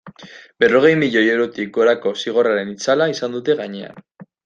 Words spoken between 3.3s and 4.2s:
dute gainean.